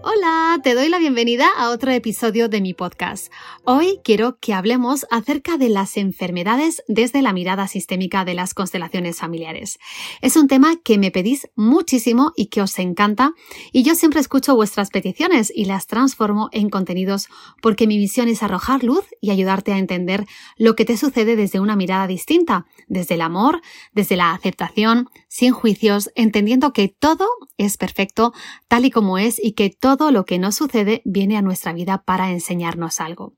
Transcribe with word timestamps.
Hola, 0.00 0.60
te 0.62 0.76
doy 0.76 0.88
la 0.88 1.00
bienvenida 1.00 1.48
a 1.56 1.70
otro 1.70 1.90
episodio 1.90 2.48
de 2.48 2.60
mi 2.60 2.72
podcast. 2.72 3.32
Hoy 3.64 3.98
quiero 4.04 4.38
que 4.38 4.54
hablemos 4.54 5.06
acerca 5.10 5.58
de 5.58 5.68
las 5.68 5.96
enfermedades 5.96 6.84
desde 6.86 7.20
la 7.20 7.32
mirada 7.32 7.66
sistémica 7.66 8.24
de 8.24 8.34
las 8.34 8.54
constelaciones 8.54 9.18
familiares. 9.18 9.80
Es 10.22 10.36
un 10.36 10.46
tema 10.46 10.76
que 10.84 10.98
me 10.98 11.10
pedís 11.10 11.48
muchísimo 11.56 12.32
y 12.36 12.46
que 12.46 12.62
os 12.62 12.78
encanta 12.78 13.32
y 13.72 13.82
yo 13.82 13.96
siempre 13.96 14.20
escucho 14.20 14.54
vuestras 14.54 14.90
peticiones 14.90 15.52
y 15.52 15.64
las 15.64 15.88
transformo 15.88 16.48
en 16.52 16.70
contenidos 16.70 17.26
porque 17.60 17.88
mi 17.88 17.98
misión 17.98 18.28
es 18.28 18.44
arrojar 18.44 18.84
luz 18.84 19.04
y 19.20 19.30
ayudarte 19.32 19.72
a 19.72 19.78
entender 19.78 20.26
lo 20.56 20.76
que 20.76 20.84
te 20.84 20.96
sucede 20.96 21.34
desde 21.34 21.58
una 21.58 21.74
mirada 21.74 22.06
distinta, 22.06 22.66
desde 22.86 23.16
el 23.16 23.20
amor, 23.20 23.62
desde 23.94 24.14
la 24.14 24.30
aceptación, 24.32 25.08
sin 25.26 25.52
juicios, 25.52 26.10
entendiendo 26.14 26.72
que 26.72 26.86
todo 26.86 27.26
es 27.58 27.76
perfecto 27.76 28.32
tal 28.68 28.86
y 28.86 28.90
como 28.90 29.18
es 29.18 29.38
y 29.42 29.52
que 29.52 29.68
todo 29.68 30.10
lo 30.10 30.24
que 30.24 30.38
nos 30.38 30.54
sucede 30.54 31.02
viene 31.04 31.36
a 31.36 31.42
nuestra 31.42 31.72
vida 31.72 32.02
para 32.04 32.30
enseñarnos 32.30 33.00
algo. 33.00 33.34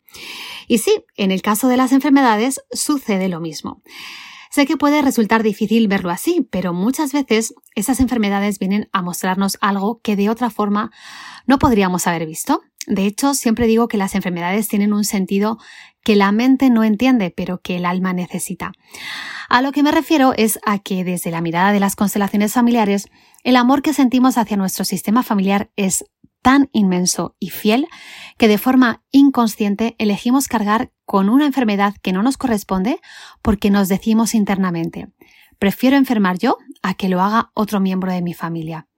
Y 0.69 0.79
sí, 0.79 1.05
en 1.17 1.33
el 1.33 1.43
caso 1.43 1.67
de 1.67 1.77
las 1.77 1.93
enfermedades 1.93 2.63
sucede 2.71 3.29
lo 3.29 3.41
mismo. 3.41 3.83
Sé 4.51 4.67
que 4.67 4.77
puede 4.77 5.01
resultar 5.01 5.45
difícil 5.45 5.87
verlo 5.87 6.11
así, 6.11 6.47
pero 6.51 6.73
muchas 6.73 7.13
veces 7.13 7.55
esas 7.77 8.01
enfermedades 8.01 8.59
vienen 8.59 8.89
a 8.93 9.01
mostrarnos 9.01 9.57
algo 9.61 10.01
que 10.03 10.17
de 10.17 10.29
otra 10.29 10.51
forma 10.51 10.91
no 11.47 11.59
podríamos 11.59 12.09
haber 12.09 12.27
visto. 12.27 12.61
De 12.87 13.07
hecho, 13.07 13.35
siempre 13.35 13.67
digo 13.67 13.89
que 13.89 13.99
las 13.99 14.15
enfermedades 14.15 14.69
tienen 14.69 14.93
un 14.93 15.05
sentido 15.05 15.59
que 16.03 16.17
la 16.17 16.33
mente 16.33 16.71
no 16.71 16.83
entiende, 16.83 17.31
pero 17.31 17.61
que 17.61 17.77
el 17.77 17.85
alma 17.85 18.13
necesita. 18.13 18.73
A 19.49 19.61
lo 19.63 19.71
que 19.73 19.83
me 19.83 19.93
refiero 19.93 20.33
es 20.37 20.59
a 20.65 20.79
que 20.79 21.05
desde 21.05 21.31
la 21.31 21.43
mirada 21.43 21.73
de 21.73 21.81
las 21.81 21.95
constelaciones 21.95 22.55
familiares, 22.55 23.09
el 23.45 23.57
amor 23.57 23.83
que 23.83 23.93
sentimos 23.93 24.39
hacia 24.39 24.57
nuestro 24.57 24.85
sistema 24.85 25.23
familiar 25.23 25.71
es 25.77 26.05
tan 26.43 26.71
inmenso 26.73 27.37
y 27.39 27.51
fiel 27.51 27.87
que 28.39 28.49
de 28.49 28.59
forma 28.59 29.03
inconsciente 29.11 29.95
elegimos 29.99 30.49
cargar 30.49 30.91
con 31.05 31.29
una 31.29 31.47
enfermedad 31.47 31.95
que 32.03 32.13
no 32.13 32.23
nos 32.23 32.39
corresponde 32.39 33.01
porque 33.43 33.71
nos 33.71 33.89
decimos 33.89 34.35
internamente, 34.35 35.09
prefiero 35.59 35.97
enfermar 35.97 36.39
yo 36.39 36.57
a 36.83 36.95
que 36.95 37.09
lo 37.09 37.21
haga 37.21 37.51
otro 37.55 37.81
miembro 37.81 38.13
de 38.13 38.23
mi 38.23 38.33
familia. 38.33 38.89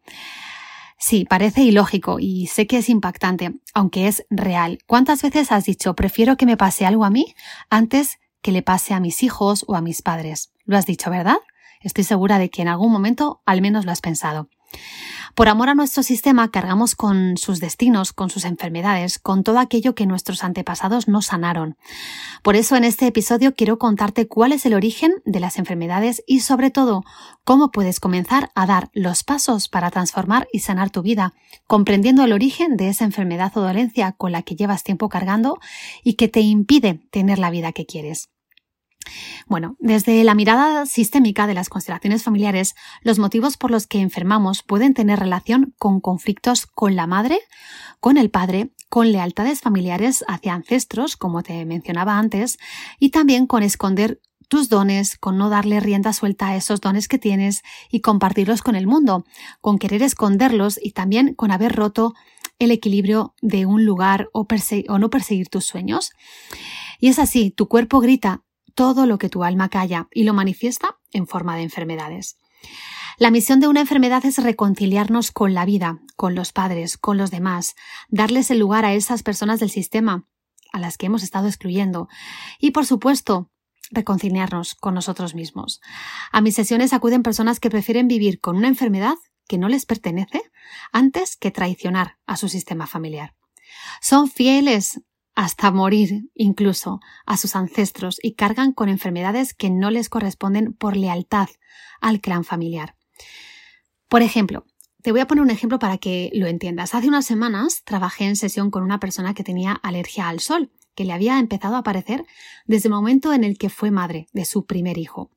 Sí, 1.04 1.24
parece 1.24 1.62
ilógico 1.62 2.20
y 2.20 2.46
sé 2.46 2.68
que 2.68 2.78
es 2.78 2.88
impactante, 2.88 3.56
aunque 3.74 4.06
es 4.06 4.24
real. 4.30 4.78
¿Cuántas 4.86 5.20
veces 5.20 5.50
has 5.50 5.64
dicho 5.64 5.96
prefiero 5.96 6.36
que 6.36 6.46
me 6.46 6.56
pase 6.56 6.86
algo 6.86 7.04
a 7.04 7.10
mí 7.10 7.34
antes 7.70 8.20
que 8.40 8.52
le 8.52 8.62
pase 8.62 8.94
a 8.94 9.00
mis 9.00 9.24
hijos 9.24 9.64
o 9.66 9.74
a 9.74 9.80
mis 9.80 10.00
padres? 10.00 10.52
Lo 10.64 10.76
has 10.76 10.86
dicho, 10.86 11.10
¿verdad? 11.10 11.38
Estoy 11.80 12.04
segura 12.04 12.38
de 12.38 12.50
que 12.50 12.62
en 12.62 12.68
algún 12.68 12.92
momento 12.92 13.42
al 13.46 13.62
menos 13.62 13.84
lo 13.84 13.90
has 13.90 14.00
pensado. 14.00 14.48
Por 15.34 15.48
amor 15.48 15.70
a 15.70 15.74
nuestro 15.74 16.02
sistema 16.02 16.50
cargamos 16.50 16.94
con 16.94 17.38
sus 17.38 17.58
destinos, 17.58 18.12
con 18.12 18.28
sus 18.28 18.44
enfermedades, 18.44 19.18
con 19.18 19.44
todo 19.44 19.60
aquello 19.60 19.94
que 19.94 20.04
nuestros 20.04 20.44
antepasados 20.44 21.08
no 21.08 21.22
sanaron. 21.22 21.76
Por 22.42 22.54
eso 22.54 22.76
en 22.76 22.84
este 22.84 23.06
episodio 23.06 23.54
quiero 23.54 23.78
contarte 23.78 24.28
cuál 24.28 24.52
es 24.52 24.66
el 24.66 24.74
origen 24.74 25.14
de 25.24 25.40
las 25.40 25.58
enfermedades 25.58 26.22
y 26.26 26.40
sobre 26.40 26.70
todo 26.70 27.02
cómo 27.44 27.70
puedes 27.70 27.98
comenzar 27.98 28.50
a 28.54 28.66
dar 28.66 28.90
los 28.92 29.24
pasos 29.24 29.68
para 29.68 29.90
transformar 29.90 30.48
y 30.52 30.58
sanar 30.58 30.90
tu 30.90 31.00
vida, 31.00 31.32
comprendiendo 31.66 32.24
el 32.24 32.32
origen 32.34 32.76
de 32.76 32.90
esa 32.90 33.04
enfermedad 33.04 33.56
o 33.56 33.62
dolencia 33.62 34.12
con 34.12 34.32
la 34.32 34.42
que 34.42 34.54
llevas 34.54 34.84
tiempo 34.84 35.08
cargando 35.08 35.58
y 36.04 36.14
que 36.14 36.28
te 36.28 36.40
impide 36.40 37.00
tener 37.10 37.38
la 37.38 37.50
vida 37.50 37.72
que 37.72 37.86
quieres. 37.86 38.28
Bueno, 39.46 39.76
desde 39.78 40.22
la 40.24 40.34
mirada 40.34 40.86
sistémica 40.86 41.46
de 41.46 41.54
las 41.54 41.68
constelaciones 41.68 42.22
familiares, 42.22 42.74
los 43.02 43.18
motivos 43.18 43.56
por 43.56 43.70
los 43.70 43.86
que 43.86 44.00
enfermamos 44.00 44.62
pueden 44.62 44.94
tener 44.94 45.18
relación 45.18 45.74
con 45.78 46.00
conflictos 46.00 46.66
con 46.66 46.96
la 46.96 47.06
madre, 47.06 47.38
con 48.00 48.16
el 48.16 48.30
padre, 48.30 48.70
con 48.88 49.12
lealtades 49.12 49.60
familiares 49.60 50.24
hacia 50.28 50.54
ancestros, 50.54 51.16
como 51.16 51.42
te 51.42 51.64
mencionaba 51.64 52.18
antes, 52.18 52.58
y 52.98 53.10
también 53.10 53.46
con 53.46 53.62
esconder 53.62 54.20
tus 54.48 54.68
dones, 54.68 55.16
con 55.16 55.38
no 55.38 55.48
darle 55.48 55.80
rienda 55.80 56.12
suelta 56.12 56.48
a 56.48 56.56
esos 56.56 56.82
dones 56.82 57.08
que 57.08 57.18
tienes 57.18 57.62
y 57.90 58.00
compartirlos 58.00 58.60
con 58.60 58.76
el 58.76 58.86
mundo, 58.86 59.24
con 59.62 59.78
querer 59.78 60.02
esconderlos 60.02 60.78
y 60.82 60.90
también 60.90 61.34
con 61.34 61.50
haber 61.50 61.74
roto 61.74 62.12
el 62.58 62.70
equilibrio 62.70 63.34
de 63.40 63.64
un 63.64 63.86
lugar 63.86 64.28
o, 64.34 64.46
o 64.88 64.98
no 64.98 65.10
perseguir 65.10 65.48
tus 65.48 65.64
sueños. 65.64 66.12
Y 67.00 67.08
es 67.08 67.18
así, 67.18 67.50
tu 67.50 67.66
cuerpo 67.66 68.00
grita, 68.00 68.42
todo 68.74 69.06
lo 69.06 69.18
que 69.18 69.28
tu 69.28 69.44
alma 69.44 69.68
calla 69.68 70.08
y 70.12 70.24
lo 70.24 70.34
manifiesta 70.34 70.98
en 71.12 71.26
forma 71.26 71.56
de 71.56 71.62
enfermedades. 71.62 72.36
La 73.18 73.30
misión 73.30 73.60
de 73.60 73.68
una 73.68 73.80
enfermedad 73.80 74.24
es 74.24 74.42
reconciliarnos 74.42 75.30
con 75.30 75.54
la 75.54 75.64
vida, 75.64 76.00
con 76.16 76.34
los 76.34 76.52
padres, 76.52 76.96
con 76.96 77.18
los 77.18 77.30
demás, 77.30 77.74
darles 78.08 78.50
el 78.50 78.58
lugar 78.58 78.84
a 78.84 78.94
esas 78.94 79.22
personas 79.22 79.60
del 79.60 79.70
sistema 79.70 80.26
a 80.72 80.78
las 80.78 80.96
que 80.96 81.06
hemos 81.06 81.22
estado 81.22 81.46
excluyendo 81.46 82.08
y, 82.58 82.70
por 82.70 82.86
supuesto, 82.86 83.50
reconciliarnos 83.90 84.74
con 84.74 84.94
nosotros 84.94 85.34
mismos. 85.34 85.80
A 86.32 86.40
mis 86.40 86.54
sesiones 86.54 86.92
acuden 86.92 87.22
personas 87.22 87.60
que 87.60 87.70
prefieren 87.70 88.08
vivir 88.08 88.40
con 88.40 88.56
una 88.56 88.68
enfermedad 88.68 89.16
que 89.46 89.58
no 89.58 89.68
les 89.68 89.84
pertenece 89.84 90.42
antes 90.92 91.36
que 91.36 91.50
traicionar 91.50 92.18
a 92.26 92.36
su 92.36 92.48
sistema 92.48 92.86
familiar. 92.86 93.34
Son 94.00 94.30
fieles 94.30 95.02
hasta 95.34 95.70
morir 95.70 96.30
incluso 96.34 97.00
a 97.26 97.36
sus 97.36 97.56
ancestros 97.56 98.18
y 98.22 98.34
cargan 98.34 98.72
con 98.72 98.88
enfermedades 98.88 99.54
que 99.54 99.70
no 99.70 99.90
les 99.90 100.08
corresponden 100.08 100.72
por 100.74 100.96
lealtad 100.96 101.48
al 102.00 102.20
clan 102.20 102.44
familiar. 102.44 102.96
Por 104.08 104.22
ejemplo, 104.22 104.66
te 105.02 105.10
voy 105.10 105.20
a 105.20 105.26
poner 105.26 105.42
un 105.42 105.50
ejemplo 105.50 105.78
para 105.78 105.98
que 105.98 106.30
lo 106.34 106.46
entiendas. 106.46 106.94
Hace 106.94 107.08
unas 107.08 107.24
semanas 107.24 107.82
trabajé 107.84 108.24
en 108.24 108.36
sesión 108.36 108.70
con 108.70 108.82
una 108.82 109.00
persona 109.00 109.34
que 109.34 109.42
tenía 109.42 109.72
alergia 109.72 110.28
al 110.28 110.40
sol, 110.40 110.70
que 110.94 111.04
le 111.04 111.12
había 111.12 111.38
empezado 111.38 111.76
a 111.76 111.78
aparecer 111.78 112.24
desde 112.66 112.88
el 112.88 112.94
momento 112.94 113.32
en 113.32 113.44
el 113.44 113.58
que 113.58 113.70
fue 113.70 113.90
madre 113.90 114.28
de 114.32 114.44
su 114.44 114.66
primer 114.66 114.98
hijo. 114.98 115.30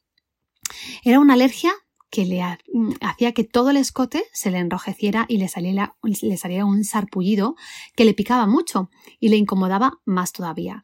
Era 1.04 1.20
una 1.20 1.34
alergia 1.34 1.74
que 2.10 2.26
le 2.26 2.42
mm, 2.74 2.94
hacía 3.02 3.34
que 3.34 3.44
todo 3.44 3.70
el 3.70 3.78
escote 3.78 4.24
se 4.32 4.52
le 4.52 4.60
enrojeciera 4.60 5.26
y 5.28 5.38
le 5.38 5.48
saliera, 5.48 5.96
le 6.04 6.64
un 6.64 6.84
sarpullido 6.84 7.56
que 7.96 8.06
le 8.06 8.14
picaba 8.14 8.48
mucho 8.48 8.90
y 9.20 9.30
le 9.30 9.38
incomodaba 9.38 10.00
más 10.06 10.32
todavía. 10.32 10.82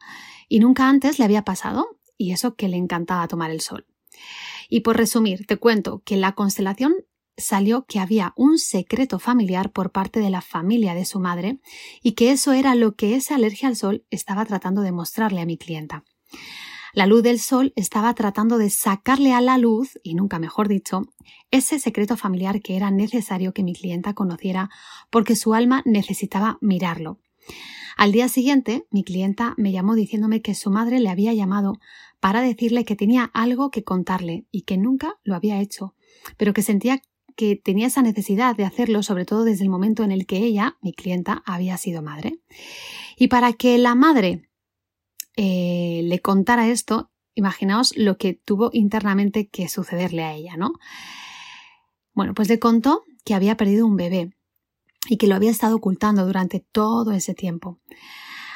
Y 0.48 0.60
nunca 0.60 0.88
antes 0.88 1.18
le 1.18 1.24
había 1.24 1.42
pasado, 1.42 1.98
y 2.18 2.32
eso 2.32 2.54
que 2.54 2.68
le 2.68 2.76
encantaba 2.76 3.28
tomar 3.28 3.50
el 3.50 3.60
sol. 3.60 3.86
Y 4.68 4.80
por 4.80 4.96
resumir, 4.96 5.46
te 5.46 5.56
cuento 5.56 6.02
que 6.04 6.16
la 6.16 6.32
constelación 6.32 6.94
salió 7.36 7.84
que 7.86 7.98
había 7.98 8.32
un 8.36 8.58
secreto 8.58 9.18
familiar 9.18 9.72
por 9.72 9.90
parte 9.90 10.20
de 10.20 10.30
la 10.30 10.40
familia 10.40 10.94
de 10.94 11.04
su 11.04 11.18
madre 11.18 11.58
y 12.02 12.12
que 12.12 12.30
eso 12.30 12.52
era 12.52 12.74
lo 12.74 12.94
que 12.94 13.16
esa 13.16 13.34
alergia 13.34 13.68
al 13.68 13.76
sol 13.76 14.04
estaba 14.10 14.44
tratando 14.44 14.82
de 14.82 14.92
mostrarle 14.92 15.40
a 15.40 15.46
mi 15.46 15.56
clienta. 15.56 16.04
La 16.94 17.06
luz 17.06 17.22
del 17.22 17.38
sol 17.38 17.72
estaba 17.74 18.14
tratando 18.14 18.58
de 18.58 18.68
sacarle 18.68 19.32
a 19.32 19.40
la 19.40 19.56
luz, 19.56 19.98
y 20.02 20.14
nunca 20.14 20.38
mejor 20.38 20.68
dicho, 20.68 21.02
ese 21.50 21.78
secreto 21.78 22.18
familiar 22.18 22.60
que 22.60 22.76
era 22.76 22.90
necesario 22.90 23.54
que 23.54 23.62
mi 23.62 23.72
clienta 23.74 24.12
conociera 24.12 24.68
porque 25.08 25.34
su 25.34 25.54
alma 25.54 25.82
necesitaba 25.86 26.58
mirarlo. 26.60 27.18
Al 27.96 28.12
día 28.12 28.28
siguiente, 28.28 28.86
mi 28.90 29.04
clienta 29.04 29.54
me 29.56 29.72
llamó 29.72 29.94
diciéndome 29.94 30.42
que 30.42 30.54
su 30.54 30.70
madre 30.70 31.00
le 31.00 31.08
había 31.08 31.32
llamado 31.32 31.78
para 32.20 32.42
decirle 32.42 32.84
que 32.84 32.94
tenía 32.94 33.24
algo 33.32 33.70
que 33.70 33.84
contarle 33.84 34.44
y 34.50 34.62
que 34.62 34.76
nunca 34.76 35.18
lo 35.24 35.34
había 35.34 35.60
hecho, 35.60 35.94
pero 36.36 36.52
que 36.52 36.62
sentía 36.62 37.00
que 37.36 37.56
tenía 37.56 37.86
esa 37.86 38.02
necesidad 38.02 38.54
de 38.54 38.66
hacerlo, 38.66 39.02
sobre 39.02 39.24
todo 39.24 39.44
desde 39.44 39.64
el 39.64 39.70
momento 39.70 40.04
en 40.04 40.12
el 40.12 40.26
que 40.26 40.38
ella, 40.38 40.76
mi 40.82 40.92
clienta, 40.92 41.42
había 41.46 41.78
sido 41.78 42.02
madre. 42.02 42.40
Y 43.16 43.28
para 43.28 43.54
que 43.54 43.78
la 43.78 43.94
madre 43.94 44.50
eh, 45.36 46.02
le 46.04 46.20
contara 46.20 46.68
esto, 46.68 47.10
imaginaos 47.34 47.96
lo 47.96 48.18
que 48.18 48.34
tuvo 48.34 48.70
internamente 48.72 49.48
que 49.48 49.68
sucederle 49.68 50.24
a 50.24 50.34
ella, 50.34 50.56
¿no? 50.56 50.74
Bueno, 52.14 52.34
pues 52.34 52.48
le 52.48 52.58
contó 52.58 53.04
que 53.24 53.34
había 53.34 53.56
perdido 53.56 53.86
un 53.86 53.96
bebé 53.96 54.32
y 55.08 55.16
que 55.16 55.26
lo 55.26 55.34
había 55.34 55.50
estado 55.50 55.76
ocultando 55.76 56.26
durante 56.26 56.60
todo 56.60 57.12
ese 57.12 57.34
tiempo. 57.34 57.80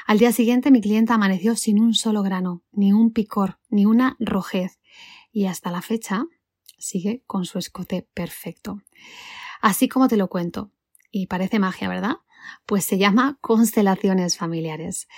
Al 0.07 0.19
día 0.19 0.31
siguiente 0.31 0.71
mi 0.71 0.81
clienta 0.81 1.15
amaneció 1.15 1.57
sin 1.57 1.81
un 1.81 1.95
solo 1.95 2.23
grano, 2.23 2.63
ni 2.71 2.93
un 2.93 3.13
picor, 3.13 3.59
ni 3.69 3.87
una 3.87 4.17
rojez, 4.21 4.79
y 5.33 5.47
hasta 5.47 5.71
la 5.71 5.83
fecha 5.83 6.27
sigue 6.79 7.23
con 7.27 7.45
su 7.45 7.59
escote 7.59 8.07
perfecto. 8.15 8.83
Así 9.61 9.89
como 9.89 10.07
te 10.07 10.17
lo 10.17 10.29
cuento, 10.29 10.71
y 11.11 11.27
parece 11.27 11.59
magia, 11.59 11.89
¿verdad? 11.89 12.17
Pues 12.67 12.85
se 12.85 12.99
llama 12.99 13.39
constelaciones 13.41 14.37
familiares. 14.37 15.09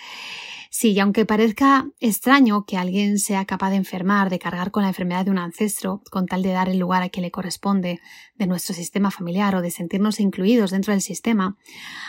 Sí, 0.71 0.99
aunque 1.01 1.25
parezca 1.25 1.89
extraño 1.99 2.65
que 2.67 2.77
alguien 2.77 3.19
sea 3.19 3.47
capaz 3.47 3.71
de 3.71 3.77
enfermar, 3.77 4.29
de 4.29 4.39
cargar 4.39 4.71
con 4.71 4.83
la 4.83 4.91
enfermedad 4.91 5.25
de 5.25 5.31
un 5.31 5.39
ancestro, 5.39 6.03
con 6.11 6.27
tal 6.27 6.43
de 6.43 6.53
dar 6.53 6.69
el 6.69 6.79
lugar 6.79 7.03
a 7.03 7.09
quien 7.09 7.23
le 7.23 7.31
corresponde 7.31 8.01
de 8.35 8.47
nuestro 8.47 8.75
sistema 8.75 9.11
familiar 9.11 9.55
o 9.55 9.63
de 9.63 9.71
sentirnos 9.71 10.21
incluidos 10.21 10.71
dentro 10.71 10.93
del 10.93 11.01
sistema, 11.01 11.57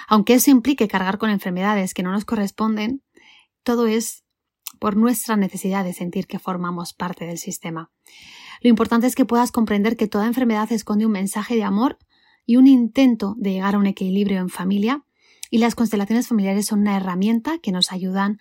aunque 0.08 0.34
eso 0.34 0.52
implique 0.52 0.90
cargar 0.90 1.18
con 1.18 1.30
enfermedades 1.30 1.94
que 1.94 2.04
no 2.04 2.12
nos 2.12 2.26
corresponden, 2.26 3.02
todo 3.64 3.88
es 3.88 4.26
por 4.80 4.98
nuestra 4.98 5.38
necesidad 5.38 5.84
de 5.86 5.94
sentir 5.94 6.28
que 6.28 6.40
formamos 6.40 6.94
parte 6.94 7.26
del 7.26 7.38
sistema. 7.38 7.92
Lo 8.62 8.70
importante 8.70 9.08
es 9.08 9.16
que 9.16 9.26
puedas 9.26 9.52
comprender 9.52 9.96
que 9.96 10.08
toda 10.08 10.28
enfermedad 10.28 10.72
esconde 10.72 11.06
un 11.06 11.14
mensaje 11.14 11.56
de 11.56 11.64
amor 11.64 11.98
y 12.46 12.58
un 12.58 12.68
intento 12.68 13.36
de 13.38 13.54
llegar 13.54 13.76
a 13.76 13.78
un 13.78 13.86
equilibrio 13.86 14.40
en 14.40 14.50
familia 14.50 15.06
y 15.50 15.58
las 15.60 15.76
constelaciones 15.76 16.28
familiares 16.28 16.68
son 16.68 16.80
una 16.80 16.98
herramienta 16.98 17.60
que 17.60 17.72
nos 17.72 17.92
ayudan 17.92 18.40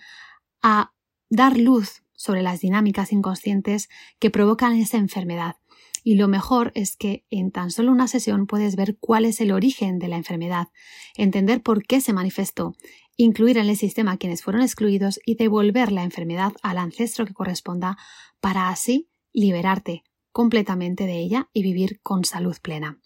a 0.63 0.93
dar 1.31 1.57
luz 1.57 2.03
sobre 2.15 2.43
las 2.43 2.61
dinámicas 2.61 3.13
inconscientes 3.13 3.89
que 4.19 4.31
provocan 4.31 4.77
esa 4.77 4.99
enfermedad. 4.99 5.57
Y 6.05 6.15
lo 6.15 6.29
mejor 6.29 6.73
es 6.75 6.97
que 6.97 7.25
en 7.31 7.51
tan 7.51 7.71
solo 7.71 7.93
una 7.93 8.09
sesión 8.09 8.47
puedes 8.47 8.77
ver 8.77 8.97
cuál 8.99 9.25
es 9.25 9.41
el 9.41 9.53
origen 9.53 9.99
de 9.99 10.09
la 10.09 10.17
enfermedad, 10.17 10.69
entender 11.17 11.63
por 11.63 11.85
qué 11.85 12.01
se 12.01 12.13
manifestó, 12.13 12.75
incluir 13.17 13.59
en 13.59 13.69
el 13.69 13.77
sistema 13.77 14.13
a 14.13 14.17
quienes 14.17 14.43
fueron 14.43 14.63
excluidos 14.63 15.21
y 15.25 15.35
devolver 15.35 15.93
la 15.93 16.05
enfermedad 16.05 16.53
al 16.63 16.79
ancestro 16.79 17.27
que 17.27 17.35
corresponda 17.35 17.99
para 18.41 18.69
así 18.69 19.11
liberarte 19.33 20.05
completamente 20.33 21.05
de 21.07 21.19
ella 21.19 21.49
y 21.53 21.63
vivir 21.63 22.01
con 22.03 22.25
salud 22.25 22.57
plena. 22.63 23.01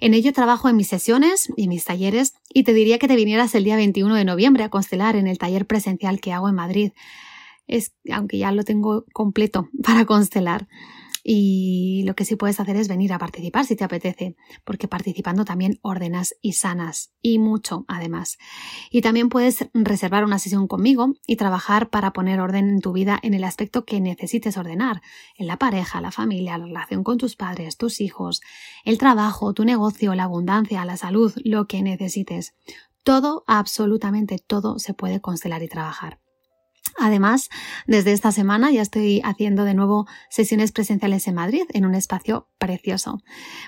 En 0.00 0.14
ello 0.14 0.32
trabajo 0.32 0.68
en 0.68 0.76
mis 0.76 0.88
sesiones 0.88 1.48
y 1.56 1.68
mis 1.68 1.84
talleres 1.84 2.34
y 2.52 2.64
te 2.64 2.74
diría 2.74 2.98
que 2.98 3.08
te 3.08 3.16
vinieras 3.16 3.54
el 3.54 3.64
día 3.64 3.76
21 3.76 4.14
de 4.14 4.24
noviembre 4.24 4.64
a 4.64 4.68
constelar 4.68 5.16
en 5.16 5.26
el 5.26 5.38
taller 5.38 5.66
presencial 5.66 6.20
que 6.20 6.32
hago 6.32 6.48
en 6.48 6.54
Madrid. 6.54 6.92
Es, 7.66 7.92
aunque 8.12 8.38
ya 8.38 8.52
lo 8.52 8.64
tengo 8.64 9.04
completo 9.12 9.68
para 9.82 10.04
constelar. 10.04 10.68
Y 11.28 12.04
lo 12.06 12.14
que 12.14 12.24
sí 12.24 12.36
puedes 12.36 12.60
hacer 12.60 12.76
es 12.76 12.86
venir 12.86 13.12
a 13.12 13.18
participar 13.18 13.64
si 13.64 13.74
te 13.74 13.82
apetece, 13.82 14.36
porque 14.64 14.86
participando 14.86 15.44
también 15.44 15.80
ordenas 15.82 16.36
y 16.40 16.52
sanas, 16.52 17.10
y 17.20 17.40
mucho 17.40 17.84
además. 17.88 18.38
Y 18.92 19.00
también 19.00 19.28
puedes 19.28 19.68
reservar 19.74 20.24
una 20.24 20.38
sesión 20.38 20.68
conmigo 20.68 21.14
y 21.26 21.34
trabajar 21.34 21.90
para 21.90 22.12
poner 22.12 22.38
orden 22.38 22.68
en 22.68 22.80
tu 22.80 22.92
vida 22.92 23.18
en 23.24 23.34
el 23.34 23.42
aspecto 23.42 23.84
que 23.84 24.00
necesites 24.00 24.56
ordenar, 24.56 25.02
en 25.36 25.48
la 25.48 25.56
pareja, 25.56 26.00
la 26.00 26.12
familia, 26.12 26.58
la 26.58 26.66
relación 26.66 27.02
con 27.02 27.18
tus 27.18 27.34
padres, 27.34 27.76
tus 27.76 28.00
hijos, 28.00 28.40
el 28.84 28.96
trabajo, 28.96 29.52
tu 29.52 29.64
negocio, 29.64 30.14
la 30.14 30.22
abundancia, 30.22 30.84
la 30.84 30.96
salud, 30.96 31.32
lo 31.42 31.66
que 31.66 31.82
necesites. 31.82 32.54
Todo, 33.02 33.42
absolutamente 33.48 34.38
todo 34.38 34.78
se 34.78 34.94
puede 34.94 35.20
constelar 35.20 35.64
y 35.64 35.68
trabajar. 35.68 36.20
Además, 36.98 37.48
desde 37.86 38.12
esta 38.12 38.32
semana 38.32 38.70
ya 38.70 38.82
estoy 38.82 39.20
haciendo 39.24 39.64
de 39.64 39.74
nuevo 39.74 40.06
sesiones 40.30 40.72
presenciales 40.72 41.26
en 41.28 41.34
Madrid, 41.34 41.64
en 41.72 41.86
un 41.86 41.94
espacio 41.94 42.48
precioso. 42.58 43.20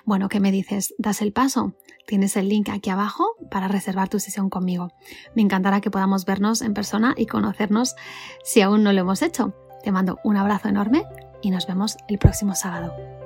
Bueno, 0.05 0.29
¿qué 0.29 0.41
me 0.41 0.53
dices? 0.53 0.95
¿Das 0.99 1.23
el 1.23 1.33
paso? 1.33 1.75
Tienes 2.07 2.37
el 2.37 2.49
link 2.49 2.69
aquí 2.71 2.91
abajo 2.91 3.25
para 3.51 3.69
reservar 3.69 4.09
tu 4.09 4.19
sesión 4.19 4.49
conmigo. 4.49 4.93
Me 5.35 5.43
encantará 5.43 5.81
que 5.81 5.91
podamos 5.91 6.25
vernos 6.25 6.63
en 6.63 6.75
persona 6.75 7.15
y 7.17 7.27
conocernos 7.27 7.95
si 8.45 8.63
aún 8.63 8.83
no 8.83 8.93
lo 8.93 9.01
hemos 9.01 9.23
hecho. 9.23 9.55
Te 9.83 9.93
mando 9.93 10.19
un 10.25 10.37
abrazo 10.37 10.69
enorme 10.69 11.05
y 11.43 11.51
nos 11.51 11.67
vemos 11.67 11.97
el 12.09 12.19
próximo 12.19 12.55
sábado. 12.55 13.18